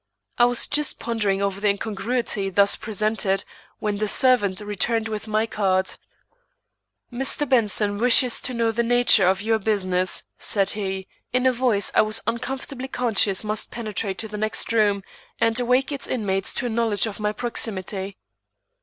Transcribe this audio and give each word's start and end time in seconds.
I 0.39 0.45
was 0.45 0.65
just 0.65 0.99
pondering 0.99 1.43
over 1.43 1.61
the 1.61 1.69
incongruity 1.69 2.49
thus 2.49 2.75
presented, 2.75 3.43
when 3.77 3.99
the 3.99 4.07
servant 4.07 4.59
returned 4.59 5.07
with 5.07 5.27
my 5.27 5.45
card. 5.45 5.93
"Mr. 7.13 7.47
Benson 7.47 7.99
wishes 7.99 8.41
to 8.41 8.55
know 8.55 8.71
the 8.71 8.81
nature 8.81 9.27
of 9.27 9.43
your 9.43 9.59
business," 9.59 10.23
said 10.39 10.71
he, 10.71 11.07
in 11.33 11.45
a 11.45 11.51
voice 11.53 11.91
I 11.93 12.01
was 12.01 12.23
uncomfortably 12.25 12.87
conscious 12.87 13.43
must 13.43 13.69
penetrate 13.69 14.17
to 14.17 14.27
the 14.27 14.37
next 14.39 14.73
room 14.73 15.03
and 15.39 15.59
awake 15.59 15.91
its 15.91 16.07
inmates 16.07 16.55
to 16.55 16.65
a 16.65 16.69
knowledge 16.69 17.05
of 17.05 17.19
my 17.19 17.31
proximity. 17.31 18.17